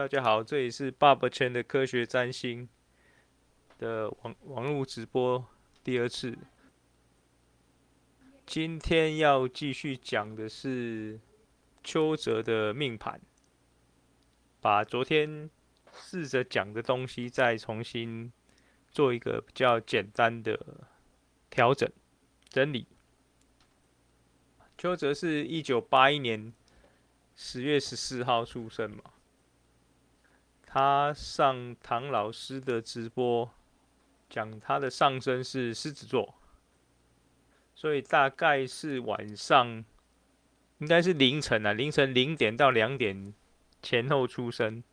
[0.00, 2.66] 大家好，这里是爸爸圈的科学占星
[3.76, 5.46] 的网网络直播
[5.84, 6.38] 第二次。
[8.46, 11.20] 今天要继续讲的是
[11.84, 13.20] 邱泽的命盘，
[14.62, 15.50] 把昨天
[15.92, 18.32] 试着讲的东西再重新
[18.90, 20.58] 做一个比较简单的
[21.50, 21.86] 调整
[22.48, 22.86] 整理。
[24.78, 26.50] 邱泽是一九八一年
[27.36, 29.02] 十月十四号出生嘛。
[30.72, 33.50] 他上唐老师的直播，
[34.28, 36.34] 讲他的上升是狮子座，
[37.74, 39.84] 所以大概是晚上，
[40.78, 43.34] 应该是凌晨啊，凌晨零点到两点
[43.82, 44.84] 前后出生。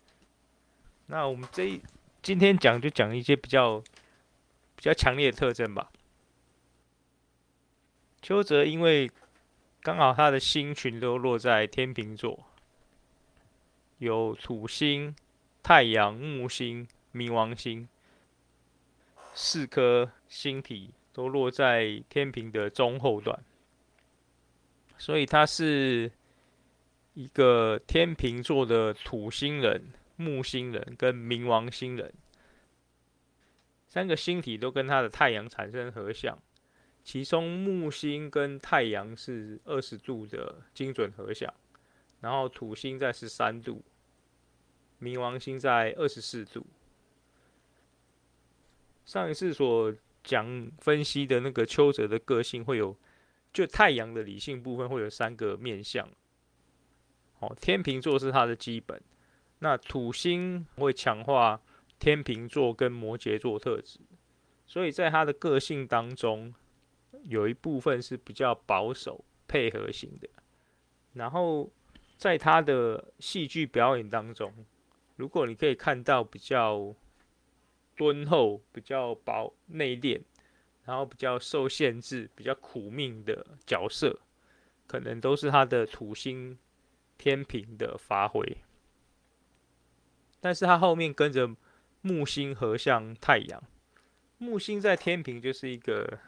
[1.05, 1.79] 那我们这
[2.23, 3.79] 今天讲就讲一些比较
[4.75, 5.91] 比较强烈的特征吧。
[8.23, 9.11] 邱泽因为
[9.83, 12.45] 刚好他的星群都落在天秤座，
[13.99, 15.15] 有土星。
[15.67, 17.89] 太阳、木星、冥王星
[19.33, 23.37] 四颗星体都落在天平的中后段，
[24.97, 26.09] 所以他是
[27.15, 32.13] 一个天平座的土星人、木星人跟冥王星人，
[33.89, 36.41] 三个星体都跟他的太阳产生合相，
[37.03, 41.53] 其中木星跟太阳是二十度的精准合相，
[42.21, 43.83] 然后土星在十三度。
[44.99, 46.65] 冥王星在二十四度。
[49.05, 52.97] 上一次所讲分析的那个邱泽的个性会有，
[53.53, 56.09] 就太阳的理性部分会有三个面向。
[57.39, 59.01] 哦，天秤座是他的基本，
[59.59, 61.61] 那土星会强化
[61.99, 63.99] 天秤座跟摩羯座特质，
[64.65, 66.53] 所以在他的个性当中，
[67.23, 70.27] 有一部分是比较保守配合型的。
[71.13, 71.71] 然后
[72.17, 74.51] 在他的戏剧表演当中。
[75.17, 76.95] 如果你可以看到比较
[77.95, 80.21] 敦厚、比较薄内敛，
[80.85, 84.19] 然后比较受限制、比较苦命的角色，
[84.85, 86.55] 可能都是他的土星
[87.17, 88.57] 天平的发挥。
[90.39, 91.49] 但是他后面跟着
[92.01, 93.63] 木星合相太阳，
[94.37, 96.19] 木星在天平就是一个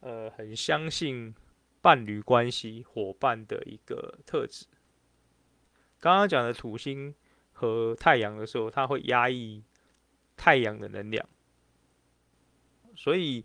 [0.00, 1.34] 呃很相信
[1.82, 4.64] 伴侣关系、伙伴的一个特质。
[6.00, 7.14] 刚刚讲的土星。
[7.58, 9.64] 和太阳的时候，它会压抑
[10.36, 11.28] 太阳的能量，
[12.94, 13.44] 所以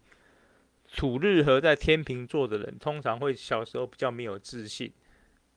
[0.96, 4.94] 土日合在天秤座的人，通常会小时候比较没有自信，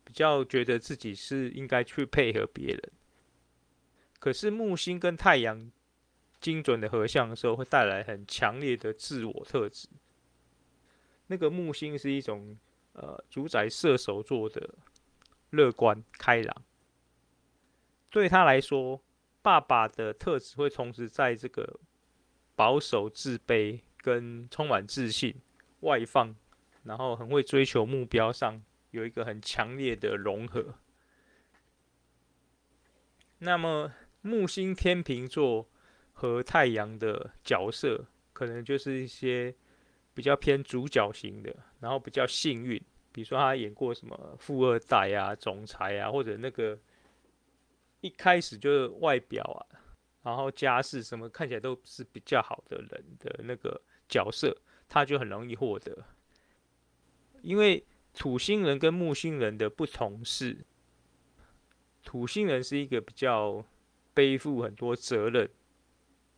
[0.04, 2.82] 比较觉得自己是应该去配合别人。
[4.18, 5.70] 可是木星跟太阳
[6.40, 9.86] 精准的合相的时候，会带来很强烈的自我特质。
[11.26, 12.56] 那个木星是一种
[12.94, 14.74] 呃主宰射手座的
[15.50, 16.62] 乐观开朗。
[18.16, 18.98] 对他来说，
[19.42, 21.78] 爸爸的特质会同时在这个
[22.54, 25.38] 保守、自卑跟充满自信、
[25.80, 26.34] 外放，
[26.84, 30.76] 然后很会追求目标上有一个很强烈的融合。
[33.40, 35.68] 那么木星天秤座
[36.14, 39.54] 和太阳的角色，可能就是一些
[40.14, 46.78] 比较偏主角型的，然后比较幸运，比如说他演过什么富二代啊、总裁啊，或者那个。
[48.06, 49.60] 一开始就是外表啊，
[50.22, 54.56] 然后家世什么看起来都是比较好的人的那个角色，
[54.88, 56.04] 他就很容易获得。
[57.42, 57.84] 因为
[58.14, 60.64] 土星人跟木星人的不同是，
[62.04, 63.64] 土星人是一个比较
[64.14, 65.50] 背负很多责任，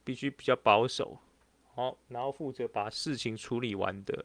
[0.04, 1.18] 必须比较保守，
[1.74, 4.24] 好，然后负责把事情处理完的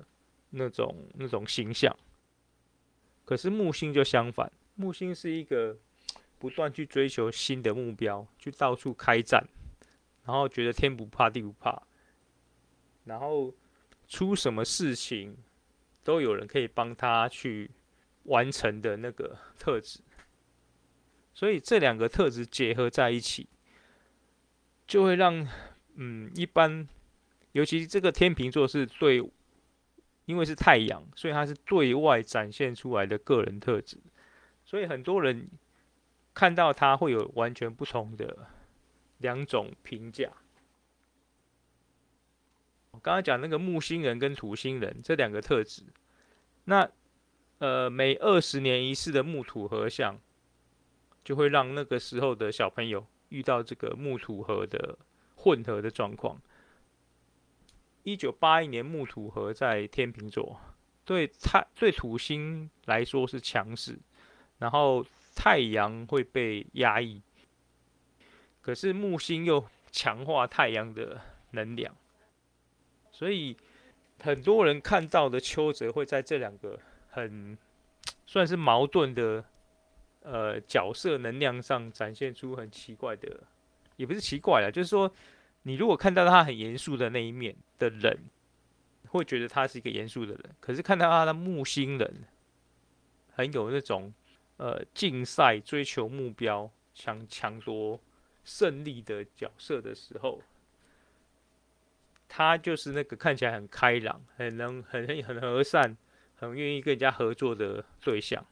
[0.49, 1.93] 那种那种形象。
[3.25, 5.77] 可是木星就相反，木星是一个。
[6.43, 9.47] 不断去追求新的目标，去到处开战，
[10.25, 11.83] 然后觉得天不怕地不怕，
[13.05, 13.53] 然后
[14.09, 15.37] 出什么事情
[16.03, 17.71] 都有人可以帮他去
[18.23, 20.01] 完成的那个特质。
[21.33, 23.47] 所以这两个特质结合在一起，
[24.85, 25.47] 就会让
[25.95, 26.85] 嗯一般，
[27.53, 29.23] 尤其这个天秤座是对，
[30.25, 33.95] 因为是太阳，所以它是对外展现出来的个人特质，
[34.65, 35.47] 所以很多人。
[36.33, 38.47] 看到他会有完全不同的
[39.19, 40.31] 两种评价。
[42.89, 45.83] 我刚刚讲那个木星人跟土星人这两个特质，
[46.63, 46.89] 那
[47.59, 50.19] 呃每二十年一次的木土合相，
[51.23, 54.97] 就会让那个时候的小朋友遇到这个木土合的
[55.35, 56.41] 混合的状况。
[58.01, 60.59] 一九八一年木土合在天秤座，
[61.05, 63.99] 对太对土星来说是强势，
[64.57, 65.05] 然后。
[65.35, 67.21] 太阳会被压抑，
[68.61, 71.19] 可是木星又强化太阳的
[71.51, 71.95] 能量，
[73.11, 73.55] 所以
[74.19, 77.57] 很多人看到的邱泽会在这两个很
[78.25, 79.43] 算是矛盾的
[80.21, 83.39] 呃角色能量上展现出很奇怪的，
[83.97, 85.11] 也不是奇怪啦，就是说
[85.63, 88.17] 你如果看到他很严肃的那一面的人，
[89.07, 92.23] 会觉得他是一个严肃的人，可是看到他的木星人，
[93.35, 94.13] 很有那种
[94.57, 97.99] 呃竞赛、追求目标、抢抢夺。
[98.45, 100.41] 胜利的角色的时候，
[102.27, 105.95] 他就是那个看起来很开朗、很能、很很很和善、
[106.35, 108.45] 很愿意跟人家合作的对象。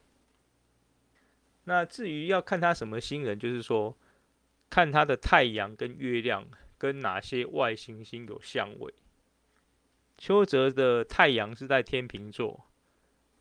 [1.66, 3.94] 那至于要看他什么星人，就是说，
[4.70, 6.48] 看他的太阳跟月亮
[6.78, 8.94] 跟哪些外行星有相位。
[10.18, 12.66] 邱泽的太阳是在天秤座，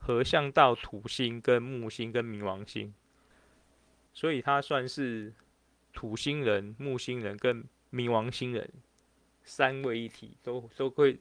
[0.00, 2.92] 合相到土星、跟木星、跟冥王星，
[4.12, 5.32] 所以他算是。
[5.92, 8.72] 土星人、木星人跟冥王星人
[9.42, 11.18] 三位一体，都都会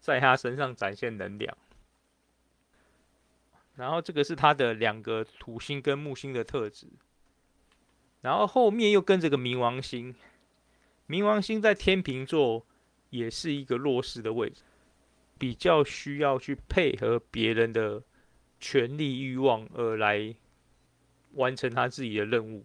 [0.00, 1.54] 在他身上展现能量。
[3.74, 6.86] 然后这个是他的两个土星跟木星的特质。
[8.22, 10.14] 然后后面又跟着个冥王星，
[11.06, 12.64] 冥王星在天秤座
[13.10, 14.62] 也是一个弱势的位置，
[15.38, 18.02] 比较需要去配合别人的
[18.58, 20.34] 权力欲望而来
[21.34, 22.64] 完成他自己的任务。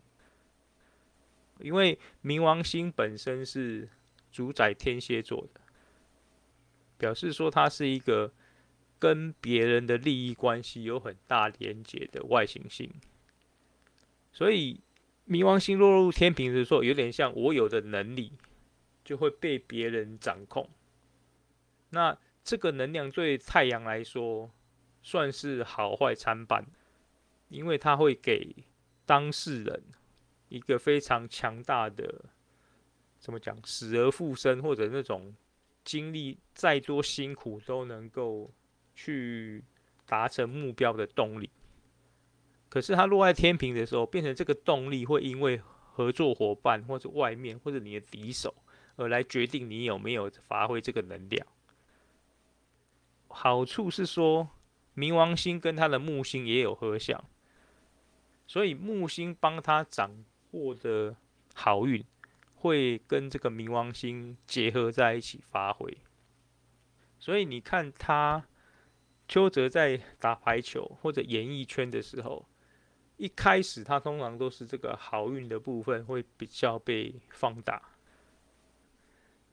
[1.59, 3.88] 因为冥王星本身是
[4.31, 5.61] 主宰天蝎座的，
[6.97, 8.33] 表示说它是一个
[8.97, 12.91] 跟别人的利益关系有很大连结的外行星，
[14.31, 14.79] 所以
[15.27, 18.33] 冥王星落入天平的时候，有点像我有的能力
[19.03, 20.67] 就会被别人掌控。
[21.89, 24.49] 那这个能量对太阳来说
[25.01, 26.65] 算是好坏参半，
[27.50, 28.56] 因为它会给
[29.06, 29.83] 当事人。
[30.50, 32.25] 一个非常强大的，
[33.18, 35.33] 怎么讲，死而复生，或者那种
[35.86, 38.51] 经历再多辛苦都能够
[38.94, 39.63] 去
[40.06, 41.50] 达成目标的动力。
[42.68, 45.62] 可是它落在天平的时候，变成这个动力会因为
[45.94, 48.53] 合作伙伴，或者外面，或者你的敌手，
[48.98, 51.48] 而来决定你有没有发挥这个能量。
[53.30, 54.50] 好处是说，
[54.95, 57.23] 冥王星跟他的木星也有合相，
[58.47, 60.23] 所以木星帮他掌。
[60.53, 61.15] 获的
[61.53, 62.03] 好运
[62.55, 65.97] 会跟这个冥王星结合在一起发挥，
[67.17, 68.45] 所以你看他
[69.29, 72.45] 邱泽在打排球或者演艺圈的时候，
[73.15, 77.81] 一开始他通常都是这个好运的部分会比较被放大，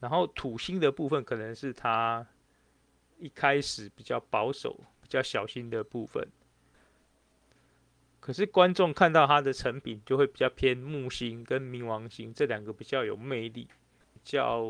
[0.00, 2.26] 然后土星的部分可能是他
[3.18, 4.76] 一开始比较保守、
[5.08, 6.28] 较小心的部分。
[8.20, 13.68] 可是观众看到他的成品，就会比较偏木星跟冥王星这两个比较有魅力、
[14.12, 14.62] 比较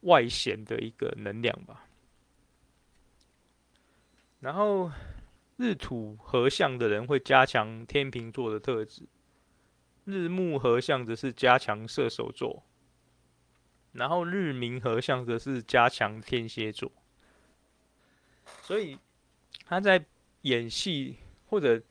[0.00, 1.86] 外显的一个能量吧。
[4.40, 4.90] 然后
[5.56, 9.02] 日土合相的人会加强天秤座的特质，
[10.04, 12.62] 日木合相则是加强射手座，
[13.92, 16.90] 然后日冥合相则是加强天蝎座。
[18.62, 18.98] 所以
[19.64, 20.04] 他在
[20.42, 21.82] 演戏或者。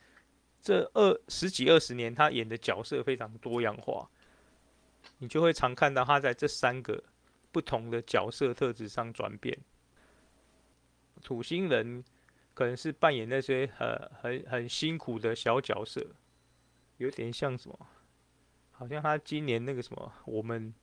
[0.66, 4.10] 这二十几二十年，他演的角色非常多样化，
[5.18, 7.04] 你就会常看到他在这三个
[7.52, 9.60] 不同的角色特质上转变。
[11.22, 12.02] 土星人
[12.54, 16.02] 可能是扮演那些很很很辛苦的小角色，
[16.96, 17.88] 有点像什么？
[18.72, 20.74] 好像他今年那个什么，我们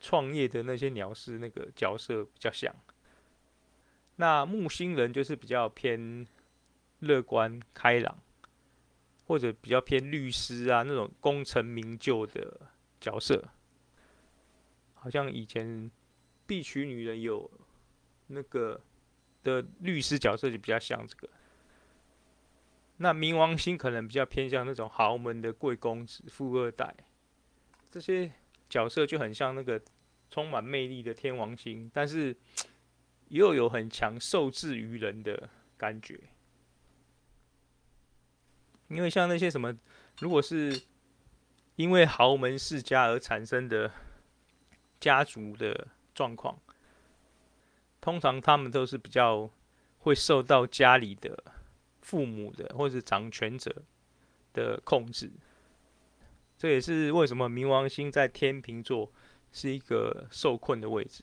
[0.00, 2.74] 创业的那些鸟事那个角色比较像。
[4.18, 6.24] 那木星人就是比较偏
[7.00, 8.16] 乐观开朗。
[9.26, 12.58] 或者比较偏律师啊，那种功成名就的
[12.98, 13.46] 角色，
[14.94, 15.66] 好像以前
[16.46, 17.50] 《必娶女人》有
[18.28, 18.80] 那个
[19.44, 21.28] 的律师角色就比较像这个。
[22.96, 26.94] 那冥王星可能比较偏向那种豪门的贵公子、富二代，
[27.90, 28.32] 这些
[28.70, 29.78] 角色就很像那个
[30.30, 32.34] 充满魅力的天王星，但是
[33.28, 36.20] 又有很强受制于人的感觉。
[38.88, 39.76] 因为像那些什么，
[40.18, 40.82] 如果是
[41.76, 43.90] 因为豪门世家而产生的
[44.98, 46.58] 家族的状况，
[48.00, 49.50] 通常他们都是比较
[49.98, 51.44] 会受到家里的
[52.00, 53.82] 父母的或者掌权者
[54.54, 55.30] 的控制。
[56.56, 59.12] 这也是为什么冥王星在天秤座
[59.52, 61.22] 是一个受困的位置。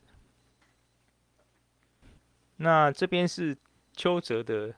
[2.57, 3.57] 那这边是
[3.93, 4.75] 邱泽的。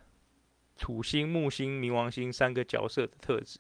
[0.79, 3.60] 土星、木星、冥王星三个角色的特质，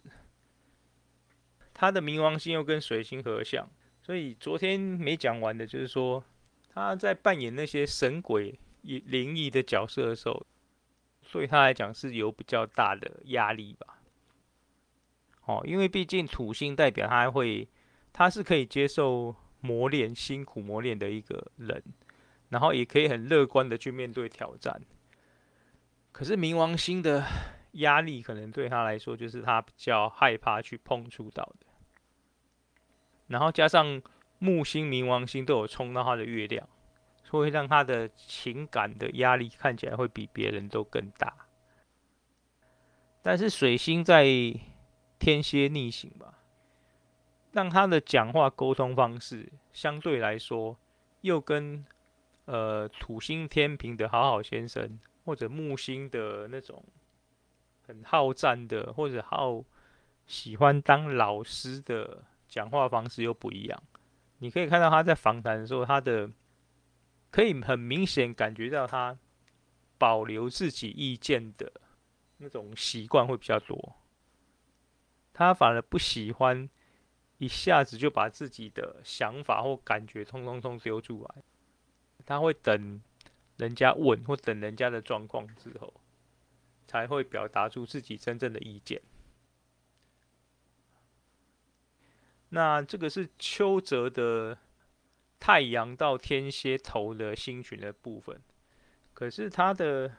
[1.73, 3.67] 他的冥王星又跟水星合相，
[4.03, 6.23] 所以昨天没讲完的，就是说
[6.69, 10.45] 他在扮演那些神鬼、灵异的角色的时候，
[11.31, 13.99] 对他来讲是有比较大的压力吧。
[15.45, 17.67] 哦，因为毕竟土星代表他会，
[18.13, 21.83] 他是可以接受磨练、辛苦磨练的一个人，
[22.49, 24.81] 然后也可以很乐观的去面对挑战。
[26.11, 27.23] 可是冥王星的
[27.73, 31.67] 压力，可能对他来说，就是他比较害怕去碰触到的。
[33.27, 34.01] 然后加上
[34.39, 36.67] 木星、冥王星都有冲到他的月亮，
[37.23, 41.35] 所以让他的情感的压力看起来会比别人都更大。
[43.21, 44.25] 但是水星在
[45.19, 46.39] 天蝎逆行吧，
[47.51, 50.77] 让他的讲话沟通方式相对来说，
[51.21, 51.85] 又跟
[52.47, 56.83] 呃土星天平的好好先生，或者木星的那种
[57.85, 59.63] 很好战的，或者好
[60.25, 63.83] 喜欢当老师的讲话方式又不一样。
[64.39, 66.29] 你可以看到他在访谈的时候，他的
[67.31, 69.17] 可以很明显感觉到他
[69.97, 71.71] 保留自己意见的
[72.37, 73.95] 那种习惯会比较多。
[75.33, 76.69] 他反而不喜欢
[77.37, 81.43] 一下子就把自己的想法或感觉通通通丢出来，
[82.27, 83.01] 他会等
[83.57, 85.91] 人家问或等人家的状况之后，
[86.85, 89.01] 才会表达出自己真正的意见。
[92.49, 94.59] 那这个是邱泽的
[95.39, 98.39] 太阳到天蝎头的星群的部分，
[99.15, 100.13] 可是他的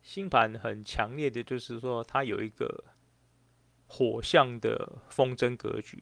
[0.00, 2.84] 星盘很强烈的，就是说他有一个。
[3.90, 5.98] 火象的风筝格局，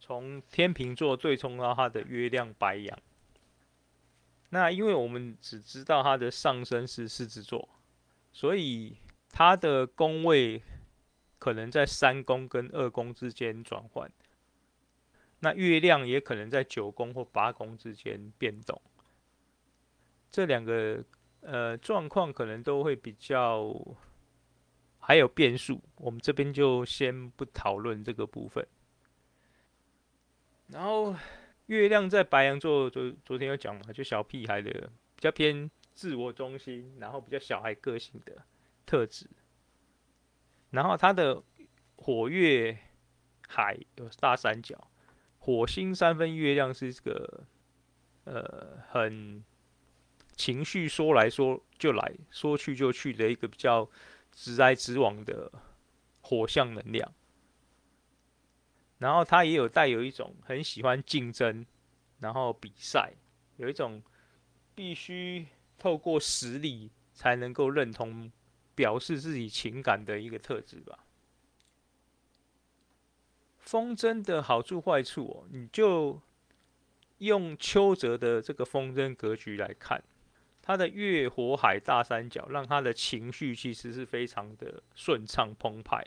[0.00, 2.98] 从天秤座对冲到他的月亮白羊。
[4.50, 7.68] 那因为我们只知道他的上升是狮子座，
[8.32, 8.96] 所以
[9.30, 10.62] 他的宫位
[11.38, 14.10] 可能在三宫跟二宫之间转换。
[15.40, 18.80] 那月亮也可能在九宫或八宫之间变动。
[20.30, 21.04] 这两个
[21.40, 23.74] 呃状况可能都会比较。
[25.00, 28.66] 还有变数，我们这边就先不讨论这个部分。
[30.66, 31.14] 然后
[31.68, 34.70] 月亮在白羊座，昨昨天有讲嘛，就小屁孩的
[35.14, 38.42] 比较偏自我中心，然后比较小孩个性的
[38.84, 39.26] 特质。
[40.70, 41.42] 然后他的
[41.96, 42.76] 火月
[43.46, 44.90] 海有大三角，
[45.38, 47.44] 火星三分月亮是这个
[48.24, 49.42] 呃很
[50.36, 53.88] 情绪说来说就来说去就去的一个比较。
[54.30, 55.50] 直来直往的
[56.20, 57.12] 火象能量，
[58.98, 61.64] 然后他也有带有一种很喜欢竞争，
[62.18, 63.12] 然后比赛，
[63.56, 64.02] 有一种
[64.74, 65.46] 必须
[65.78, 68.30] 透过实力才能够认同、
[68.74, 71.04] 表示自己情感的一个特质吧。
[73.58, 76.20] 风筝的好处坏处哦，你就
[77.18, 80.02] 用邱泽的这个风筝格局来看。
[80.62, 86.06] 他的月火海大三角，让他的情绪其实是非常的顺畅澎湃。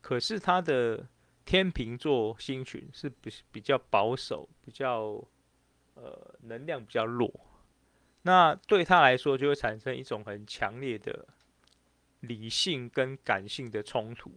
[0.00, 1.06] 可是他的
[1.44, 5.22] 天秤座星群是比比较保守，比较
[5.94, 7.32] 呃能量比较弱。
[8.22, 11.26] 那对他来说，就会产生一种很强烈的
[12.20, 14.32] 理性跟感性的冲突。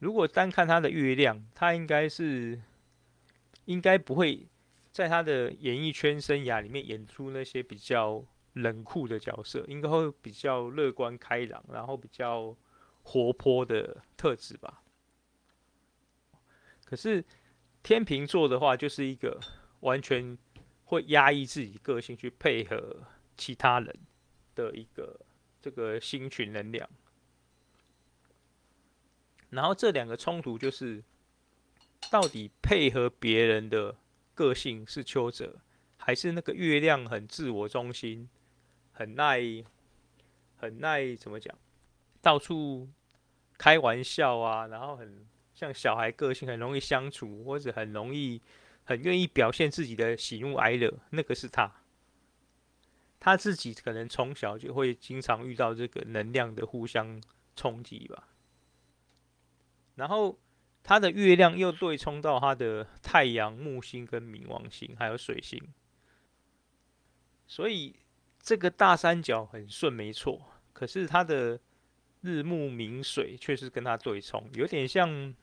[0.00, 2.60] 如果单看他的月亮，他应该是
[3.64, 4.46] 应该不会。
[4.92, 8.24] 在他的演艺圈生涯里面，演出那些比较
[8.54, 12.56] 冷酷的角色，应该会比较乐观开朗，然后比较
[13.02, 14.82] 活泼的特质吧。
[16.86, 17.22] 可是
[17.82, 19.38] 天秤座的话，就是一个
[19.80, 20.38] 完全
[20.86, 23.02] 会压抑自己个性去配合
[23.36, 23.94] 其他人
[24.54, 25.20] 的一个
[25.60, 26.88] 这个星群能量。
[29.50, 31.04] 然后这两个冲突就是
[32.10, 33.94] 到底配合别人的。
[34.36, 35.62] 个性是邱泽，
[35.96, 38.28] 还是那个月亮很自我中心，
[38.92, 39.40] 很耐，
[40.58, 41.58] 很耐怎么讲，
[42.20, 42.86] 到处
[43.56, 45.26] 开玩笑啊，然后很
[45.56, 48.40] 像小孩个性，很容易相处，或者很容易
[48.84, 51.72] 很愿意表现自己的喜怒哀乐，那个是他。
[53.18, 57.20] 他自己可能从小就会经常遇到这个能量的互相
[57.56, 58.28] 冲击吧，
[59.96, 60.38] 然后。
[60.88, 65.60] 他的月亮又对冲到他的太阳、木星跟冥王星，还有水星，
[67.44, 67.96] 所以
[68.40, 70.40] 这个大三角很顺，没错。
[70.72, 71.58] 可是他的
[72.20, 75.34] 日木冥水却是跟他对冲，有点像，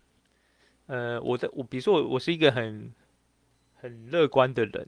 [0.88, 2.94] 呃，我的我，比如说我，我是一个很
[3.75, 4.88] 很乐观的人，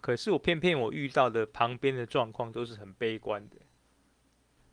[0.00, 3.56] 可是我偏偏我遇到的旁边的状况都是很悲观的。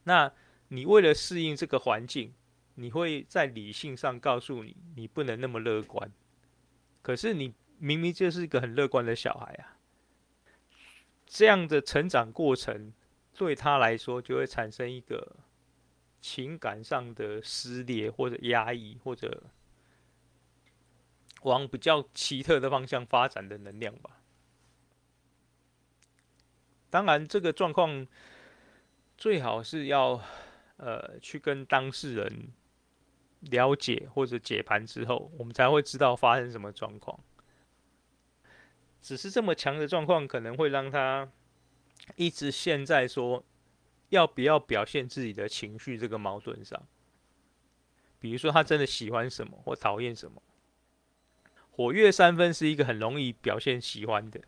[0.03, 0.31] 那
[0.69, 2.33] 你为了适应这个环境，
[2.75, 6.11] 你会在理性上告诉你，你不能那么乐观。
[7.01, 9.77] 可是你明明就是一个很乐观的小孩啊，
[11.27, 12.91] 这样的成长过程
[13.35, 15.35] 对他来说就会产生一个
[16.21, 19.43] 情感上的撕裂或者压抑，或者
[21.45, 24.21] 往比较奇特的方向发展的能量吧。
[26.89, 28.07] 当然，这个状况
[29.17, 30.19] 最好是要
[30.77, 32.51] 呃去跟当事人
[33.41, 37.19] 了解或者解盘之后，我们才会知道发生什么状况。
[39.01, 41.29] 只是这么强的状况，可能会让他
[42.15, 43.43] 一直陷在说
[44.09, 46.87] 要不要表现自己的情绪这个矛盾上。
[48.19, 50.41] 比如说，他真的喜欢什么或讨厌什么。
[51.75, 54.39] 火月三分是一个很容易表现喜欢的。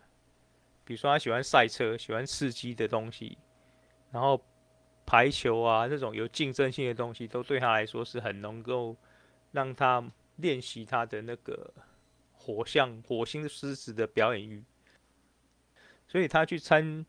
[0.85, 3.37] 比如说，他喜欢赛车，喜欢刺激的东西，
[4.13, 4.41] 然后
[5.05, 8.95] 排球啊，这种有竞争性的东西，都对他来说是很能够
[9.51, 10.01] 让他
[10.37, 11.73] 练习他的那个
[12.31, 14.63] 火象、火星狮子的表演欲。
[16.07, 17.05] 所以他去参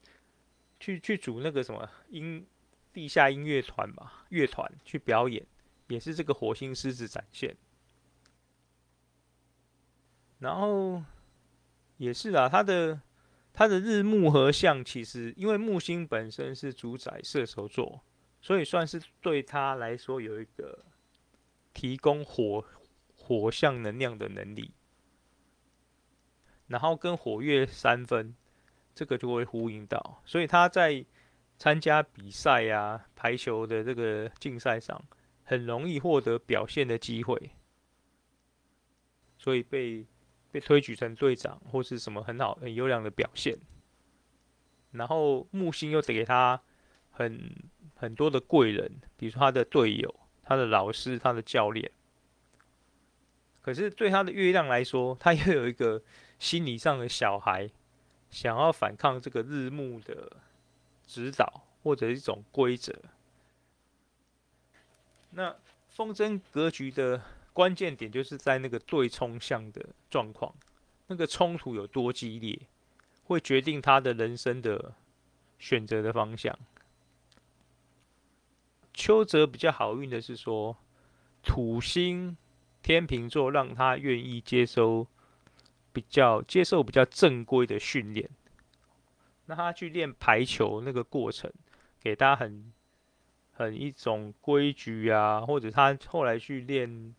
[0.80, 2.44] 去去组那个什么音
[2.92, 5.46] 地下音乐团吧，乐团去表演，
[5.87, 7.56] 也是这个火星狮子展现。
[10.38, 11.02] 然后
[11.97, 13.00] 也是啊，他的。
[13.50, 18.00] 他的日木合相，其实因为木星本身是主宰射手座，
[18.40, 20.85] 所以算是对他来说有一个
[21.75, 22.64] 提供火
[23.16, 24.71] 火象能量的能力。
[26.68, 28.37] 然后跟火月三分，
[28.95, 31.04] 这个就会呼应到，所以他在
[31.57, 35.04] 参加比赛、啊、排球的这个竞赛上，
[35.42, 37.50] 很容易获得表现的机会，
[39.37, 40.07] 所以被。
[40.50, 43.59] 被推举成队长或是什么很好很优良的表现，
[44.93, 46.61] 然后木星又得给他
[47.11, 47.55] 很
[47.95, 51.90] 很多的贵人，比如说他的队友、他的老师、他的教练。
[53.61, 56.02] 可是对他的月亮来说，他又有一个
[56.38, 57.68] 心理上的小孩，
[58.31, 60.33] 想要反抗这个日木的
[61.07, 62.94] 指导或者一种规则。
[65.31, 65.55] 那
[65.88, 67.20] 风筝格局的。
[67.59, 70.55] 关键点就是在那个对冲向的状况，
[71.09, 72.57] 那个冲突有多激烈，
[73.25, 74.94] 会决定他的人生的
[75.59, 76.57] 选择的方向。
[78.94, 80.77] 邱泽比较好运的是说，
[81.42, 82.37] 土星
[82.81, 85.09] 天秤座让他愿意接收
[85.92, 88.31] 比较接受比较正规的训练，
[89.47, 91.53] 那他去练排球那个过程，
[92.01, 92.73] 给他很
[93.51, 97.16] 很一种规矩啊，或者他后来去练。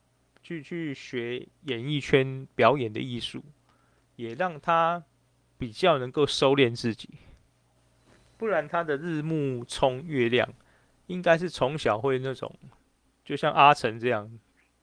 [0.50, 3.44] 去去学演艺圈表演的艺术，
[4.16, 5.04] 也让他
[5.60, 7.08] 比较能够收敛自己。
[8.36, 10.52] 不然他的日暮冲月亮，
[11.06, 12.52] 应该是从小会那种，
[13.24, 14.40] 就像阿成这样，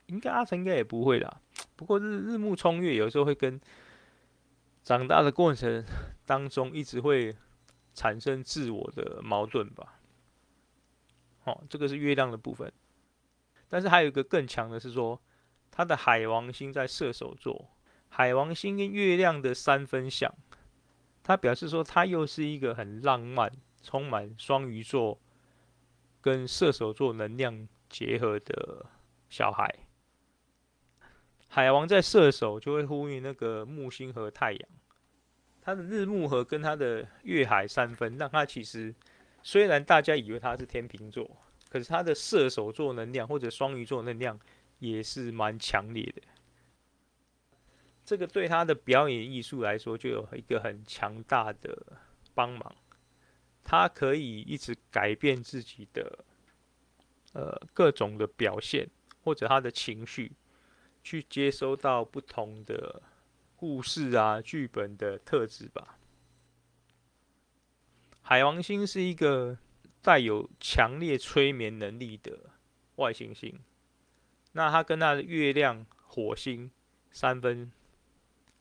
[0.07, 1.41] 应该阿成应该也不会啦。
[1.75, 3.61] 不过日日暮冲月有时候会跟
[4.85, 5.85] 长大的过程
[6.25, 7.35] 当中，一直会
[7.93, 9.99] 产生自我的矛盾吧。
[11.43, 12.73] 哦，这个是月亮的部分，
[13.69, 15.21] 但是还有一个更强的是说。
[15.77, 17.69] 他的海王星在射手座，
[18.09, 20.35] 海王星跟月亮的三分相，
[21.23, 25.21] 他表示说他又是一个很浪漫、充满双鱼座
[26.23, 28.87] 跟射手座能量结合的
[29.29, 29.71] 小孩。
[31.47, 34.69] 海王在射手就会呼应那个木星和太阳，
[35.61, 38.95] 他的日木和跟他的月海三分，让他其实
[39.43, 41.31] 虽然大家以为他是天秤座，
[41.69, 44.41] 可是他的射手座能量或者双鱼座能量。
[44.79, 46.23] 也是蛮强烈的，
[48.05, 51.99] 这个对他的表演艺术来说就有一个很强大的
[52.35, 52.75] 帮忙，
[53.65, 56.25] 他可以一直改变自己的
[57.33, 58.89] 呃各种的表现
[59.23, 60.33] 或者他的情绪，
[61.03, 63.03] 去接收到不同的
[63.57, 65.99] 故事啊剧本的特质吧。
[68.21, 69.57] 海王星是一个
[70.03, 72.51] 带有强烈催眠能力的
[72.97, 73.59] 外行星。
[74.57, 76.71] 那他跟他的月亮、火星
[77.11, 77.71] 三分，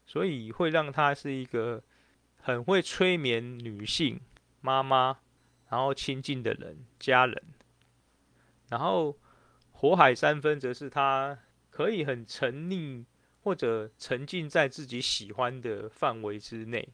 [0.06, 1.82] 所以会让他是一个
[2.42, 4.20] 很会催眠女性、
[4.60, 5.20] 妈妈，
[5.70, 7.42] 然后亲近的人、家人。
[8.68, 9.18] 然后
[9.72, 13.06] 火海三分则是他可以很沉溺
[13.40, 16.90] 或者沉浸在自己喜欢的范围之内，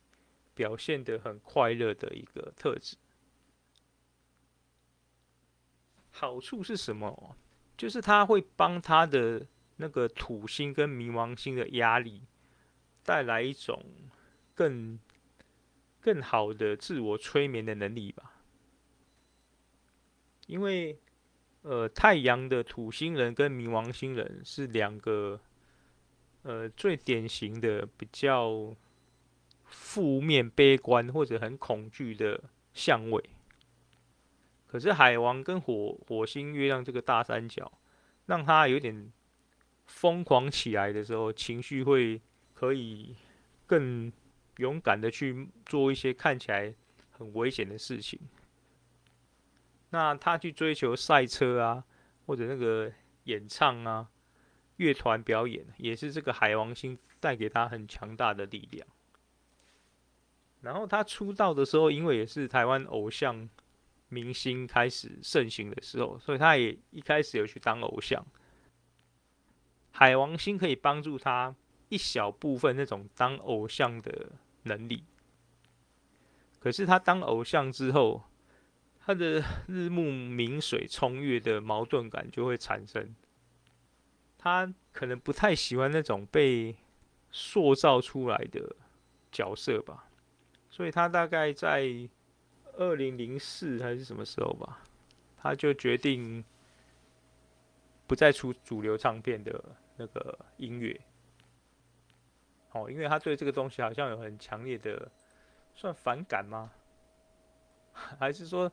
[0.53, 2.97] 表现得很快乐的一个特质。
[6.11, 7.35] 好处是什么？
[7.81, 9.43] 就是他会帮他的
[9.77, 12.21] 那个土星跟冥王星的压力
[13.03, 13.83] 带来一种
[14.53, 14.99] 更
[15.99, 18.35] 更好的自我催眠的能力吧。
[20.45, 20.99] 因为
[21.63, 25.39] 呃，太阳的土星人跟冥王星人是两个，
[26.43, 28.75] 呃，最典型的比较
[29.65, 32.43] 负面、悲观或者很恐惧的
[32.75, 33.27] 相位。
[34.71, 37.69] 可是海王跟火火星、月亮这个大三角，
[38.27, 39.11] 让他有点
[39.85, 42.21] 疯狂起来的时候，情绪会
[42.53, 43.13] 可以
[43.67, 44.09] 更
[44.59, 46.73] 勇敢的去做一些看起来
[47.09, 48.17] 很危险的事情。
[49.89, 51.83] 那他去追求赛车啊，
[52.25, 52.89] 或者那个
[53.25, 54.09] 演唱啊、
[54.77, 58.87] 乐团表演，也是这个海王星带给他很强大的力量。
[60.61, 63.49] 然后他出道的时候，因为也是台湾偶像
[64.11, 68.21] 明星开始盛行的时候，所以他也一开始有去当偶像。
[69.91, 71.55] 海王星可以帮助他
[71.87, 75.05] 一小部分那种当偶像的能力，
[76.59, 78.21] 可是他当偶像之后，
[78.99, 83.15] 他的日暮明水冲月的矛盾感就会产生，
[84.37, 86.75] 他可能不太喜欢那种被
[87.31, 88.75] 塑造出来的
[89.31, 90.09] 角色吧，
[90.69, 92.09] 所以他大概在
[92.77, 94.83] 二零零四还是什么时候吧，
[95.37, 96.43] 他就决定
[98.07, 99.63] 不再出主流唱片的
[99.97, 100.99] 那个音乐，
[102.71, 105.11] 哦，因为他对这个东西好像有很强烈的
[105.75, 106.71] 算反感吗？
[108.19, 108.71] 还是说，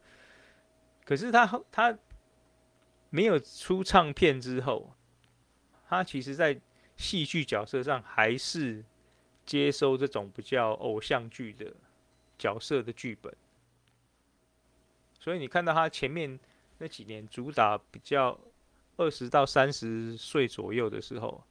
[1.05, 1.99] 可是他他
[3.11, 4.93] 没有出唱片之后，
[5.89, 6.61] 他其实在
[6.97, 8.85] 戏剧角色上还是
[9.45, 11.75] 接收这种比较偶像剧的
[12.39, 13.35] 角色的剧本，
[15.19, 16.39] 所以你看到他前面
[16.79, 18.39] 那几年主打比较
[18.97, 21.45] 二十到三十岁左右的时候，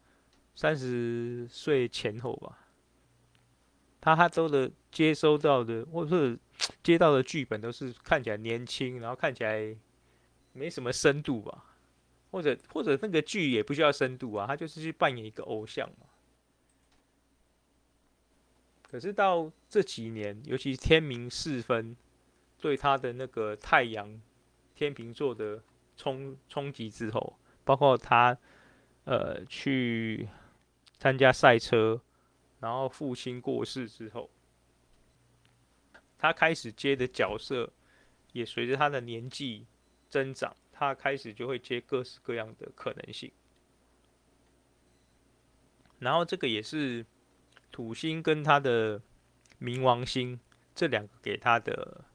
[0.56, 2.64] 三十岁前后吧。
[4.00, 6.40] 他他都的接收到的，或者是
[6.82, 9.76] 接到的剧本都是看起来年轻，然后看起来
[10.54, 11.66] 没什么深度吧，
[12.32, 16.08] 或者或者那个剧也不需要深度啊，他就是去扮演一个偶像嘛。
[18.90, 21.94] 可是到这几年，尤其天明四分
[22.60, 24.22] 对他的那个太阳
[24.76, 25.64] 天秤座的
[25.96, 28.38] 冲冲击之后，包括他
[29.06, 30.28] 呃去
[30.98, 32.02] 参加赛车。
[32.60, 34.32] 然后父亲过世之后，
[36.18, 37.72] 他开始接的角色
[38.32, 39.68] 也随着他的年纪
[40.10, 43.32] 增长，他开始就会接各式各样的可能性。
[46.00, 47.06] 然后这个也是
[47.72, 49.00] 土星跟他的
[49.62, 50.40] 冥王星
[50.74, 52.06] 这两个给他的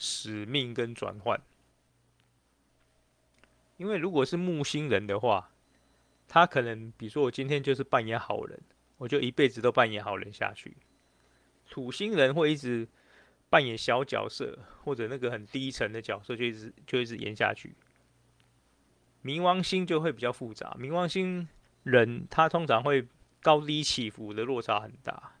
[0.00, 1.40] 使命跟转换。
[3.76, 5.52] 因为如果是木星人的话，
[6.26, 8.60] 他可能比如说我今天就是扮演好人。
[9.00, 10.76] 我就一辈子都扮演好人下去。
[11.70, 12.86] 土星人会一直
[13.48, 17.74] 扮演小角色，或者那个很低沉的角色，就一直就一直演下去。
[19.24, 21.48] 冥王星就会比较复杂，冥王星
[21.84, 23.08] 人他通常会
[23.40, 25.39] 高低起伏的落差很大。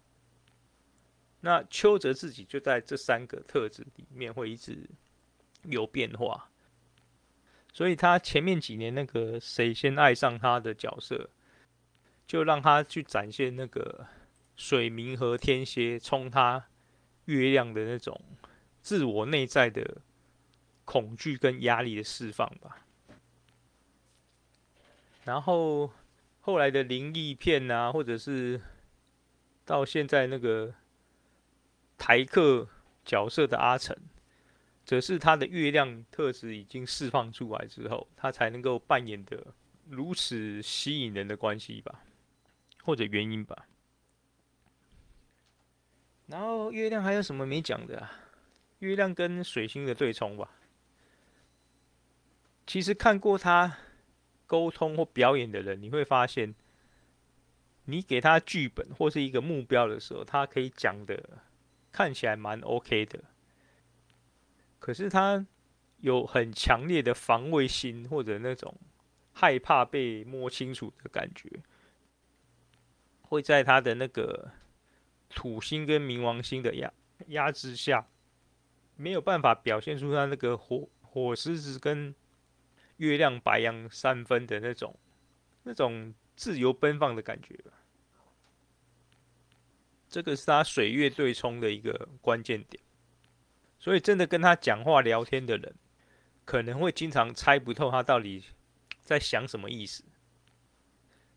[1.40, 4.78] 那邱泽自己就在这三个特质里面会一直
[5.64, 6.48] 有变化，
[7.72, 11.30] 所以他前面几年那个谁先爱上他的角色。
[12.26, 14.06] 就让他去展现那个
[14.54, 16.64] 水冥和天蝎冲他
[17.24, 18.22] 月亮的那种
[18.80, 20.00] 自我内在的
[20.84, 22.86] 恐惧跟压力的释放吧。
[25.24, 25.90] 然后
[26.40, 28.60] 后来的灵异片啊，或者是
[29.64, 30.72] 到现在那个
[32.00, 32.66] 台客
[33.04, 33.94] 角色的阿成，
[34.86, 39.46] 则是他的月亮特质已经释放出来之后，他才能够扮演的
[39.86, 42.02] 如此吸引人的关系吧。
[42.82, 43.66] 或者原因吧。
[46.28, 48.10] 然后月亮还有什么没讲的啊？
[48.78, 50.50] 月亮跟水星的对冲吧。
[52.66, 53.76] 其实看过他
[54.46, 56.54] 沟通或表演的人，你会发现，
[57.84, 61.22] 你给他剧本或是一个目标的时候，他可以讲的
[61.92, 63.24] 看起来蛮 OK 的。
[64.78, 65.46] 可是他
[65.98, 68.74] 有很强烈的防卫心，或者那种
[69.32, 71.62] 害怕被摸清楚的感觉。
[73.22, 74.50] 会在他的那个
[75.28, 76.92] 土星跟冥王星的压
[77.28, 78.08] 压制下，
[78.96, 82.12] 没有办法表现出他那个火火狮子跟
[82.96, 84.98] 月亮白羊三分的那种
[85.62, 87.56] 那种自由奔放的感觉。
[90.10, 92.82] 这个是他水月对冲的一个关键点，
[93.78, 95.74] 所以真的跟他讲话聊天的人，
[96.44, 98.44] 可能会经常猜不透他到底
[99.00, 100.04] 在想什么意思。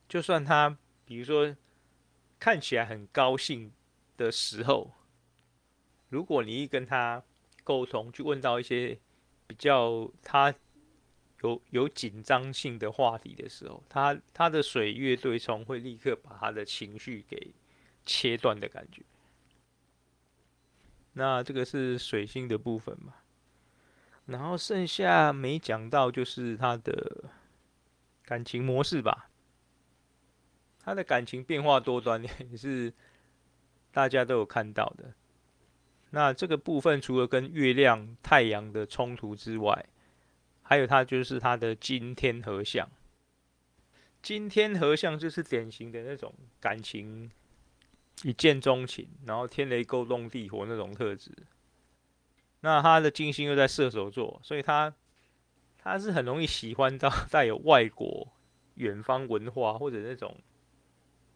[0.10, 1.56] 就算他，比如说。
[2.40, 3.72] 看起来很高兴
[4.18, 4.92] 的时候，
[6.10, 7.24] 如果你一跟他
[7.64, 9.00] 沟通，去问到一些
[9.48, 10.54] 比较他
[11.42, 17.54] 有有紧张性的话题的时候，他他的水月对冲会立刻把他的情绪给
[18.06, 19.02] 切断的感觉。
[21.14, 23.14] 那这个是水星的部分嘛，
[24.26, 27.26] 然后剩下没讲到就是他的
[28.26, 29.30] 感情模式吧。
[30.80, 32.94] 他的感情变化多端， 也是
[33.92, 35.14] 大家都有看到的。
[36.10, 39.86] 那这个部分除了跟月亮、太阳的冲突之外，
[40.62, 42.90] 还有它就是它的金天合相。
[44.22, 47.32] 金天合相就是典型的那种感情
[48.22, 51.32] 一见钟情，然后天雷勾动地火那种特质。
[52.62, 54.94] 那他的金星又在射手座，所以他
[55.78, 58.32] 他是很容易喜欢到 带有外国
[58.76, 60.38] 远方文化或者那种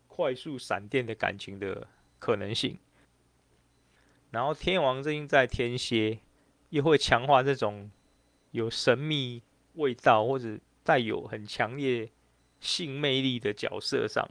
[0.08, 1.88] 快速闪电的感情的
[2.20, 2.80] 可能性。
[4.32, 6.20] 然后天王星在天蝎，
[6.70, 7.92] 又会强化这种
[8.52, 12.10] 有神秘味道或者带有很强烈
[12.60, 14.26] 性魅力的角色上，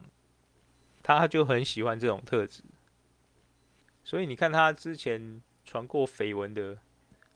[1.14, 2.62] 他就很喜欢这种特质。
[4.02, 6.78] 所以你看他之前传过绯闻的，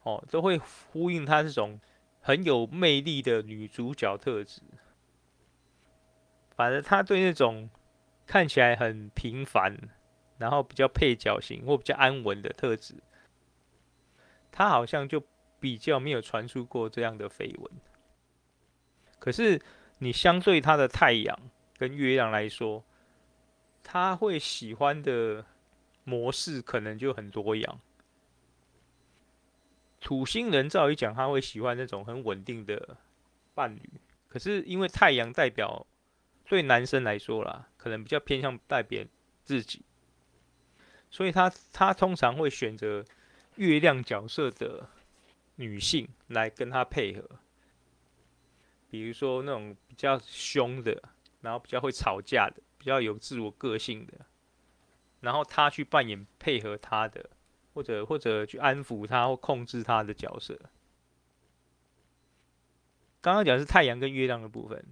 [0.02, 0.58] 哦，都会
[0.92, 1.78] 呼应他这种
[2.20, 4.62] 很有魅力的女主角特质。
[6.56, 7.70] 反正他对那种
[8.26, 9.76] 看起来很平凡。
[10.40, 12.94] 然后比较配角型或比较安稳的特质，
[14.50, 15.22] 他好像就
[15.58, 17.70] 比较没有传出过这样的绯闻。
[19.18, 19.60] 可是
[19.98, 21.38] 你相对他的太阳
[21.76, 22.82] 跟月亮来说，
[23.82, 25.44] 他会喜欢的
[26.04, 27.80] 模式可能就很多样。
[30.00, 32.96] 土星人照理讲他会喜欢那种很稳定的
[33.54, 33.82] 伴侣，
[34.28, 35.86] 可是因为太阳代表
[36.46, 39.04] 对男生来说啦，可能比较偏向代表
[39.44, 39.82] 自己。
[41.10, 43.04] 所以他他通常会选择
[43.56, 44.88] 月亮角色的
[45.56, 47.28] 女性来跟他配合，
[48.88, 51.02] 比如说那种比较凶的，
[51.42, 54.26] 然后比较会吵架的，比较有自我个性的，
[55.20, 57.30] 然后他去扮演配合他的，
[57.74, 60.58] 或者或者去安抚他或控制他的角色。
[63.20, 64.84] 刚刚讲的是太阳跟月亮的部分，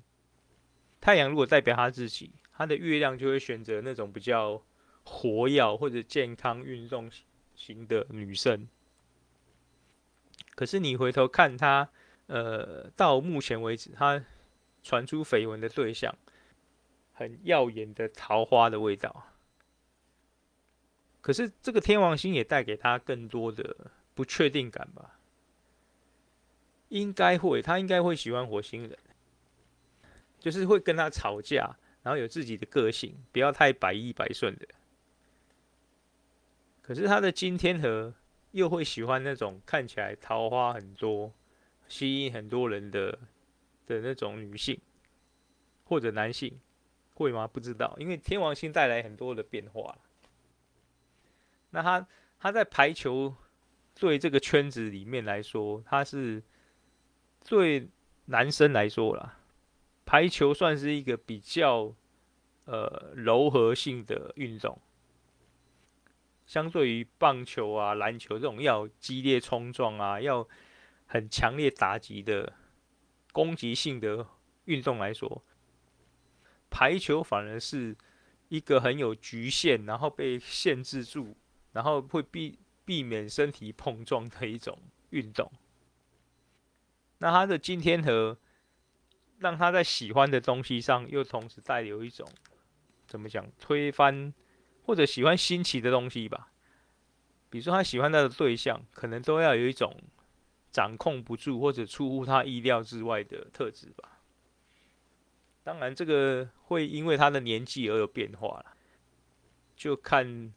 [1.00, 4.62] 太阳如果代表他自己，他的月亮就会选择那种比较。
[5.10, 7.10] 活跃或者健康运动
[7.54, 8.68] 型的女生，
[10.54, 11.88] 可是你回头看她，
[12.26, 14.22] 呃，到目前为止，她
[14.82, 16.14] 传出绯闻的对象，
[17.18, 19.26] 很耀眼的桃花的味道。
[21.20, 25.18] 可是这个天王星也带给他更多的不确定感吧？
[26.90, 28.96] 应该会，他应该会喜欢火星人，
[30.38, 34.68] 就是会跟他吵架，然后有自己的个性，不要太百依百顺的。
[36.80, 38.14] 可是他的金天河
[38.52, 41.34] 又会喜欢那种看起来桃花很多、
[41.88, 43.18] 吸引很多人的
[43.86, 44.80] 的那种女性
[45.84, 46.58] 或者男性，
[47.18, 47.46] 会吗？
[47.46, 49.98] 不知道，因为天王星带来很多的变化。
[51.70, 52.06] 那他
[52.38, 53.34] 他在排球
[53.94, 56.42] 对这个圈子里面来说，他是
[57.44, 57.88] 对
[58.26, 59.38] 男生来说啦，
[60.06, 61.92] 排球算是一个比较
[62.64, 64.80] 呃柔和性的运动。
[66.46, 70.48] 相对于棒球啊、篮球这种要激烈冲撞啊、要
[71.06, 72.50] 很强烈打击的
[73.32, 74.26] 攻击性的
[74.64, 75.42] 运动来说，
[76.78, 77.96] 排球反而是
[78.50, 81.34] 一个很有局限，然后被限制住，
[81.72, 84.78] 然后会避避免身体碰撞的一种
[85.10, 85.50] 运动。
[87.18, 88.38] 那他的今天和
[89.38, 92.24] 让他在喜欢的东西上，又同时带有一种
[93.08, 94.32] 怎么讲推翻。
[94.84, 96.50] 或者喜欢新奇的东西吧，
[97.50, 99.94] 比如说他喜欢他的对象，可能都要有一种
[100.70, 104.17] 掌控不住或者出乎他意料之外的特质吧。
[105.68, 108.74] 当然，这个会因为他的年纪而有变化了，
[109.76, 110.50] 就看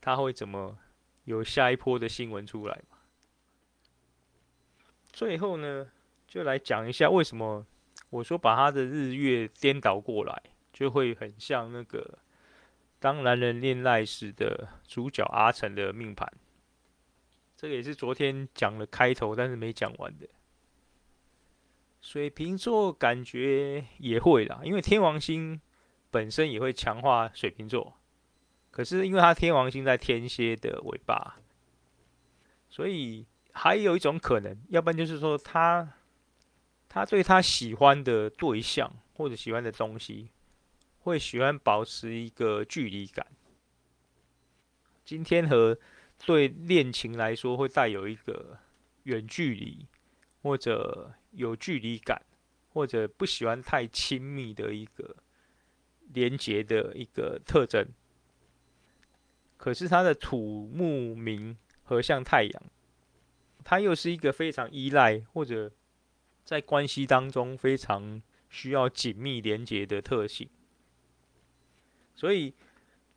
[0.00, 0.76] 他会怎么
[1.26, 2.98] 有下一波的新闻出来吧。
[5.12, 5.88] 最后呢，
[6.26, 7.64] 就来讲一下为什么
[8.10, 12.18] 我说把他的日月颠倒过来，就会很像那个。
[12.98, 16.28] 当男人恋爱时的主角阿成的命盘，
[17.56, 20.28] 这个也是昨天讲了开头，但是没讲完的。
[22.02, 25.58] 水瓶座感觉也会啦，因为天王星
[26.10, 27.96] 本身也会强化水瓶座，
[28.70, 31.38] 可是因为他天王星在天蝎的尾巴，
[32.68, 35.94] 所以还有一种可能，要不然就是说他
[36.90, 40.28] 他对他喜欢的对象或者喜欢的东西。
[41.04, 43.26] 会喜欢保持一个距离感。
[45.04, 45.76] 今天和
[46.24, 48.56] 对恋情来说会带有一个
[49.02, 49.84] 远距离
[50.42, 52.22] 或者有距离感，
[52.72, 55.16] 或者不喜欢太亲密的一个
[56.12, 57.86] 连接的一个特征。
[59.56, 62.62] 可是他的土木冥合相太阳，
[63.62, 65.70] 他又是一个非常依赖或者
[66.44, 70.48] 在关系当中非常需要紧密连接的特性。
[72.14, 72.52] 所以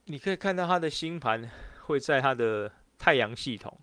[0.06, 1.50] 你可以看到他的星盘
[1.82, 3.80] 会在他的太阳系统，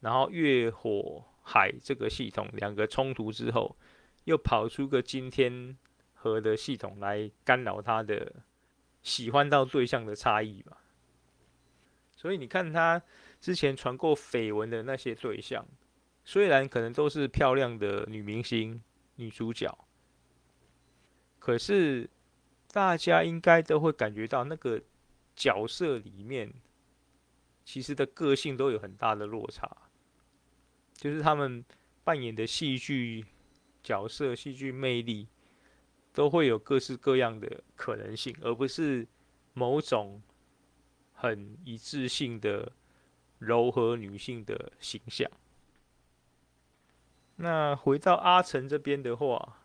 [0.00, 3.76] 然后月火海这个系统两个冲突之后，
[4.24, 5.76] 又跑出个金天
[6.14, 8.32] 和的系统来干扰他的
[9.02, 10.80] 喜欢到对象的差异吧。
[12.16, 13.02] 所以你看他
[13.38, 15.66] 之前传过绯闻的那些对象，
[16.24, 18.82] 虽然可能都是漂亮的女明星、
[19.16, 19.86] 女主角，
[21.38, 22.08] 可是
[22.72, 24.80] 大家应该都会感觉到那个
[25.36, 26.50] 角色里面，
[27.62, 29.70] 其实的个性都有很大的落差，
[31.04, 31.62] 就是他们
[32.02, 33.26] 扮演的戏剧
[33.82, 35.28] 角色、戏剧魅力，
[36.14, 39.06] 都会有各式各样的可能性，而不是
[39.52, 40.22] 某种。
[41.16, 42.70] 很一致性的
[43.38, 45.30] 柔和女性的形象。
[47.36, 49.60] 那回到阿成这边的话，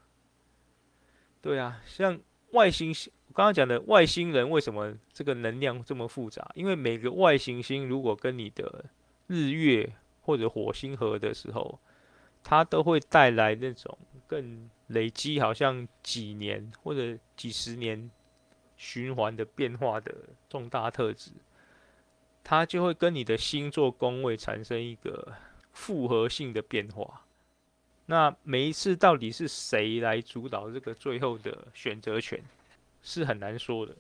[1.42, 2.18] 对啊，像
[2.52, 6.50] 外星星，刚刚讲的外星人为什么这个能量这么复杂？
[6.56, 8.86] 因为每个外行星如果跟你的
[9.28, 11.80] 日月或者火星合的时候，
[12.44, 18.10] 它都会带来那种更累积，好像几年或者几十年
[18.78, 20.14] 循环的变化的
[20.50, 21.32] 重大特质。
[22.44, 25.34] 它就会跟你的星座宫位产生一个
[25.72, 27.26] 复合性的变化。
[28.08, 32.42] 那每一次到底是谁来主导这个最后的选择权，
[33.04, 33.96] 是很难说的。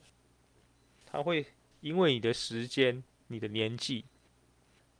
[1.06, 1.46] 它会
[1.82, 4.06] 因为你的时间、你的年纪，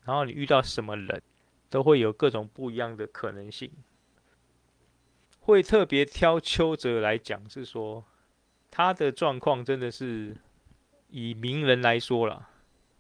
[0.06, 1.22] 然后你遇到什么人，
[1.70, 3.72] 都会有各种不一样的可能性。
[5.42, 8.06] 会特别挑邱泽来讲，是说
[8.70, 10.38] 他的状况真的是
[11.10, 12.50] 以名人来说了。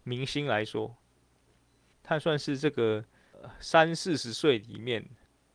[0.03, 0.95] 明星来说，
[2.01, 3.05] 他算是这个
[3.59, 5.07] 三四十岁里面，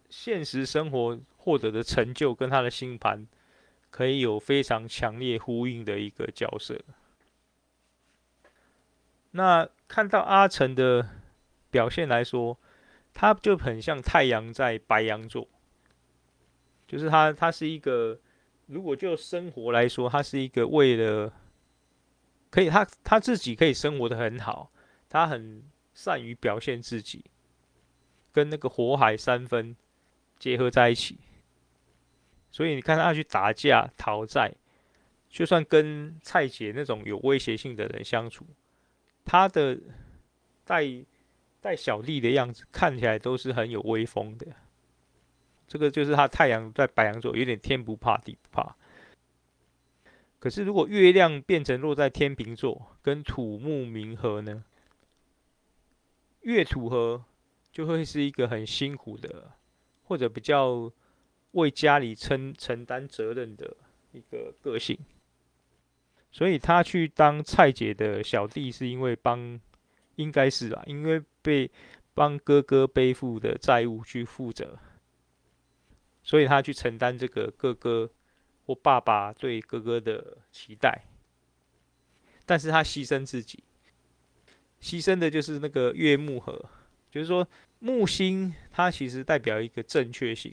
[0.09, 3.26] 现实生活获得的成就跟他的星盘
[3.90, 6.80] 可以有非常强烈呼应的一个角色。
[9.33, 11.09] 那看到阿成的
[11.74, 12.56] 表现来说，
[13.12, 15.48] 他就很像太阳在白羊座，
[16.87, 18.16] 就是他，他是一个，
[18.66, 21.32] 如果就生活来说，他是一个为了。
[22.48, 24.70] 可以，他他自己可以生活得很好，
[25.08, 27.24] 他很善于表现自己，
[28.30, 29.74] 跟那个火海三分
[30.38, 31.18] 结合在一起。
[32.52, 34.54] 所以你看他去打架讨债，
[35.28, 38.46] 就算跟蔡姐那种有威胁性的人相处，
[39.24, 39.76] 他的
[40.64, 40.84] 在
[41.64, 44.46] 带小弟的样子看起来都是很有威风的。
[45.66, 48.77] 这个就是他太阳在白羊座，有点天不怕地不怕。
[50.38, 54.62] 可是，如果月亮变成落在天秤座，跟土木冥合呢？
[56.42, 57.24] 月土合
[57.72, 59.53] 就会是一个很辛苦的，
[60.03, 60.92] 或者比较
[61.53, 63.74] 为家里承承担责任的
[64.12, 64.98] 一个个性。
[66.31, 69.59] 所以他去当蔡姐的小弟，是因为帮，
[70.16, 70.83] 应该是吧？
[70.85, 71.70] 因为被
[72.12, 74.80] 帮哥哥背负的债务去负责，
[76.24, 78.11] 所以他去承担这个哥哥。
[78.66, 81.04] 或爸爸对哥哥的期待，
[82.46, 83.62] 但是他牺牲自己，
[84.80, 86.64] 牺牲的就是那个月木盒，
[87.11, 87.46] 就是说
[87.78, 90.50] 木星它其实代表一个正确性，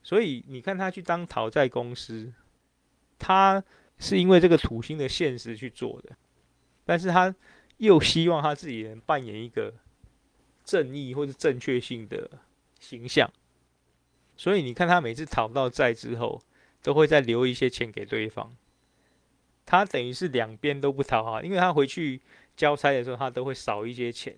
[0.00, 2.32] 所以你看他去当讨债公司，
[3.18, 3.64] 他
[3.98, 6.16] 是因为这个土星的现实去做的，
[6.84, 7.34] 但是他
[7.78, 9.74] 又希望他自己能扮演一个
[10.64, 12.30] 正义或者正确性的
[12.80, 13.30] 形象，
[14.36, 16.42] 所以你看他每次讨到债之后。
[16.84, 18.54] 都会再留一些钱给对方，
[19.64, 22.20] 他等于是两边都不讨好，因为他回去
[22.54, 24.36] 交差的时候，他都会少一些钱。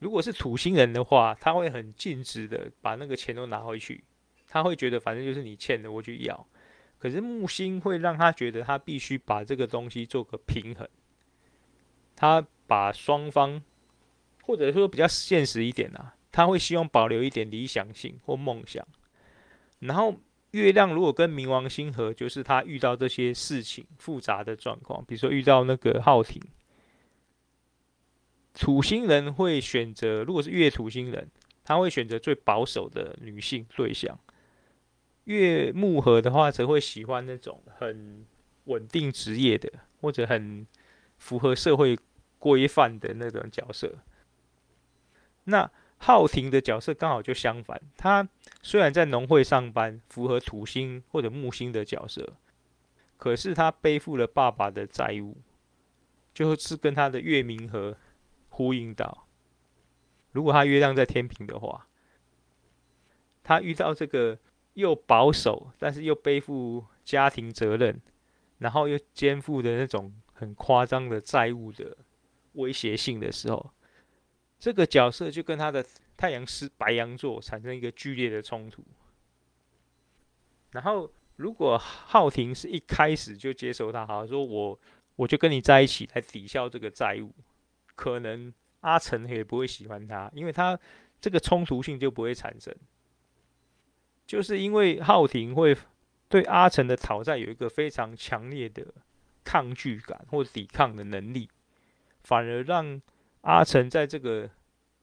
[0.00, 4.02] 如果是土星人的话，他会很尽职的把那个钱都拿回去，
[4.48, 6.44] 他会觉得反正就是你欠的，我就要。
[6.98, 10.88] 可是木星会让他觉得他必须把这个东西做个平衡，
[12.16, 13.62] 他把双方，
[14.46, 18.86] 或者说比较现实一点啊，他会希望保留一点理想性或梦想，
[19.80, 20.14] 然后。
[20.52, 26.40] 月亮如果跟冥王星合，就是他遇到这些事情复杂的状况，比如说遇到那个浩廷，
[28.54, 31.28] 土星人会选择，如果是月土星人，
[31.62, 34.16] 他会选择最保守的女性对象；
[35.24, 38.24] 月木合的话，则会喜欢那种很
[38.64, 39.70] 稳定职业的，
[40.00, 40.66] 或者很
[41.18, 41.98] 符合社会
[42.38, 43.94] 规范的那种角色。
[45.48, 48.28] 那浩庭的角色刚好就相反，他
[48.62, 52.34] 虽然在农会上班，符合土星或者木星的角色，
[53.16, 55.38] 可是他背负了爸爸的债务，
[56.34, 57.96] 就是跟他的月明和
[58.48, 59.26] 呼应到。
[60.32, 61.86] 如果他月亮在天平的话，
[63.42, 64.38] 他遇到这个
[64.74, 68.02] 又保守，但是又背负家庭责任，
[68.58, 71.96] 然后又肩负的那种很夸张的债务的
[72.54, 73.70] 威胁性的时候。
[74.66, 75.86] 这个角色就跟他的
[76.16, 78.84] 太阳是白羊座产生一个剧烈的冲突。
[80.72, 84.76] 然后，如果浩庭是一开始就接受他，好说我
[85.14, 87.32] 我就跟你在一起来抵消这个债务，
[87.94, 90.76] 可能阿成也不会喜欢他，因为他
[91.20, 92.74] 这个冲突性就不会产生。
[94.26, 95.76] 就是因为浩庭会
[96.28, 98.84] 对阿成的讨债有一个非常强烈的
[99.44, 101.48] 抗拒感或抵抗的能力，
[102.24, 103.00] 反而让。
[103.46, 104.50] 阿成在这个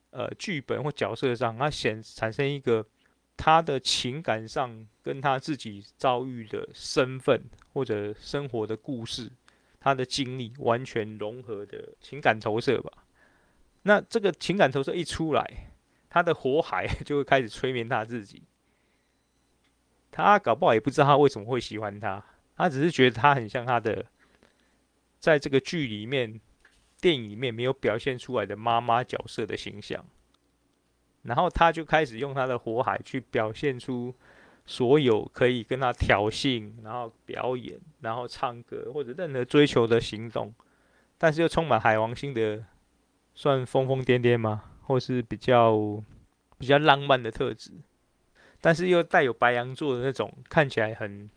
[0.09, 2.85] 呃剧本或角色上，他显产生一个
[3.37, 7.41] 他的情感上跟他自己遭遇的身份
[7.71, 9.31] 或者生活的故事，
[9.79, 12.91] 他的经历完全融合的情感投射吧。
[13.83, 15.71] 那这个情感投射一出来，
[16.09, 18.43] 他的火海 就会开始催眠他自己。
[20.11, 22.21] 他搞不好也不知道他为什么会喜欢他，
[22.57, 24.05] 他只是觉得他很像他的，
[25.21, 26.41] 在这个剧里面。
[27.03, 30.05] 电影里面没有表现出来的妈妈角色的形象，
[31.23, 34.15] 然后他就开始用他的火海去表现出
[34.65, 40.53] 所有可以跟他挑衅，然后表演，然后唱歌或者任何追求的行动，
[41.17, 42.63] 但是又充满海王星的，
[43.35, 44.63] 算疯疯癫癫吗？
[44.83, 46.01] 或是比较
[46.57, 47.71] 比较浪漫的特质，
[48.61, 51.29] 但是又带有白羊座的那种看起来很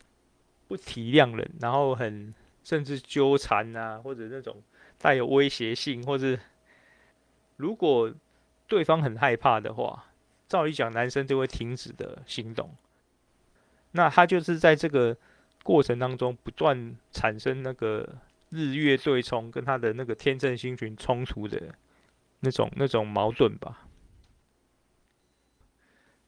[0.68, 4.62] 不体谅人，然后很甚至纠缠啊，或者那种。
[4.98, 6.38] 带有威胁性，或是
[7.56, 8.12] 如果
[8.66, 10.06] 对方很害怕的话，
[10.48, 12.74] 照理讲，男生就会停止的行动。
[13.92, 15.16] 那他就是在这个
[15.62, 18.18] 过程当中不断产生那个
[18.50, 21.74] 日月对冲，跟他的那个天正星群冲突的
[22.40, 23.86] 那种那种矛盾吧。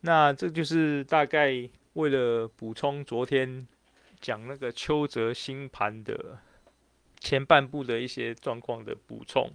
[0.01, 3.66] 那这就是大概为了补充昨天
[4.21, 6.39] 讲那个邱泽星盘的。
[7.21, 9.51] 前半部的一些状况的补充。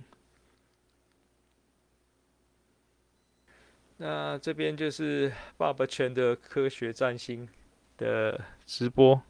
[3.97, 7.47] 那这边就是爸爸圈的科学占星
[7.95, 9.21] 的直播。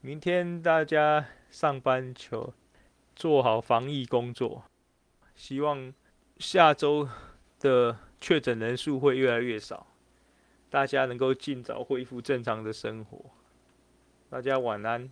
[0.00, 2.52] 明天大家上班求
[3.16, 4.62] 做好防疫工作，
[5.34, 5.92] 希望
[6.38, 7.08] 下周
[7.58, 9.86] 的确诊人数会越来越少，
[10.70, 13.18] 大家能够尽早恢复正常的生活。
[14.28, 15.10] 大家晚安。